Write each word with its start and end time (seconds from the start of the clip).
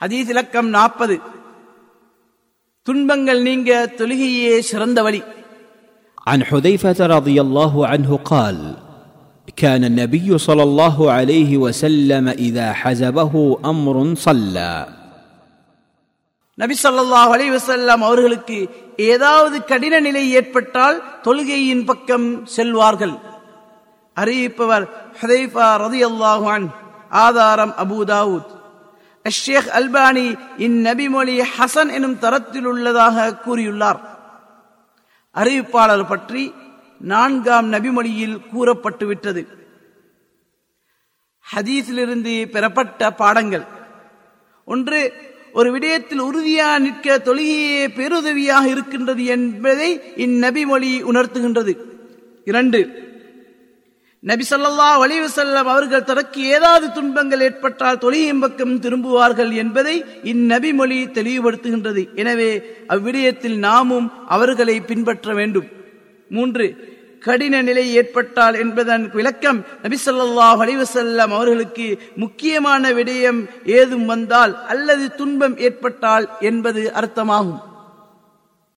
ஹதீஸ் 0.00 0.30
இலக்கம் 0.32 0.68
நாற்பது 0.70 1.16
துன்பங்கள் 2.86 3.40
நீங்க 3.48 3.70
தொழுகையே 3.98 4.54
சிறந்த 4.70 4.98
வழி 5.06 5.22
عن 6.26 6.40
حذيفه 6.44 6.98
رضي 7.16 7.36
الله 7.40 7.74
عنه 7.86 8.10
قال 8.24 8.58
كان 9.56 9.82
النبي 9.84 10.28
صلى 10.38 10.64
الله 10.68 10.96
عليه 11.12 11.52
وسلم 11.56 12.26
اذا 12.46 12.68
حزبه 12.80 13.32
امر 13.64 13.96
صلى 14.26 14.72
நபி 16.58 16.74
ஸல்லல்லாஹு 16.84 17.30
அலைஹி 17.36 17.52
வஸல்லம் 17.56 18.02
அவர்களுக்கு 18.02 18.58
ஏதாவது 19.06 19.56
கடின 19.70 19.94
நிலை 20.00 20.22
ஏற்பட்டால் 20.38 20.96
தொழுகையின் 21.24 21.84
பக்கம் 21.84 22.26
செல்வார்கள் 22.54 23.14
அறிவிப்பவர் 24.16 24.84
ஹுதைஃபா 25.20 25.66
ரலியல்லாஹு 25.84 26.46
அன் 26.54 26.66
ஆதாரம் 27.24 27.74
அபூ 27.82 27.98
தாவூத் 29.25 29.69
அல்பானி 29.69 30.35
இந்நபி 30.57 31.09
மொழி 31.09 31.35
ஹசன் 31.57 31.89
எனும் 31.89 32.19
தரத்தில் 32.19 32.65
உள்ளதாக 32.65 33.33
கூறியுள்ளார் 33.45 33.99
அறிவிப்பாளர் 35.35 36.07
பற்றி 36.07 36.43
நான்காம் 37.01 37.67
நபிமொழியில் 37.73 38.41
கூறப்பட்டு 38.51 39.05
விட்டது 39.05 39.43
ஹதீஸிலிருந்து 41.45 42.47
பெறப்பட்ட 42.47 43.11
பாடங்கள் 43.11 43.65
ஒன்று 44.65 44.99
ஒரு 45.51 45.69
விடயத்தில் 45.71 46.21
உறுதியா 46.21 46.77
நிற்க 46.77 47.17
தொழுகையே 47.17 47.87
பேருதவியாக 47.87 48.65
இருக்கின்றது 48.65 49.23
என்பதை 49.25 49.89
இந்நபி 50.17 50.65
மொழி 50.65 51.03
உணர்த்துகின்றது 51.03 51.73
இரண்டு 52.43 53.10
நபி 54.29 54.43
ஸல்லல்லாஹு 54.49 55.27
செல்லம் 55.35 55.69
அவர்கள் 55.73 56.07
தனக்கு 56.09 56.41
ஏதாவது 56.55 56.87
துன்பங்கள் 56.97 57.43
ஏற்பட்டால் 57.45 58.01
தொழிலின் 58.03 58.41
பக்கம் 58.43 58.75
திரும்புவார்கள் 58.83 59.51
என்பதை 59.61 59.95
இந்நபி 60.31 60.71
மொழி 60.79 60.97
தெளிவுபடுத்துகின்றது. 61.15 62.03
எனவே 62.21 62.49
அவ்விடயத்தில் 62.95 63.57
நாமும் 63.67 64.07
அவர்களை 64.35 64.75
பின்பற்ற 64.89 65.33
வேண்டும். 65.39 65.67
மூன்று 66.35 66.67
கடின 67.25 67.55
நிலை 67.69 67.85
ஏற்பட்டால் 68.01 68.55
என்பதன் 68.63 69.03
விளக்கம் 69.17 69.59
நபிசல்லா 69.85 70.47
ஸல்லல்லாஹு 70.61 70.87
செல்லம் 70.93 71.33
அவர்களுக்கு 71.39 71.87
முக்கியமான 72.23 72.93
விடயம் 72.99 73.41
ஏதும் 73.79 74.07
வந்தால் 74.13 74.55
அல்லது 74.73 75.07
துன்பம் 75.19 75.57
ஏற்பட்டால் 75.67 76.27
என்பது 76.51 76.83
அர்த்தமாகும். 77.01 77.59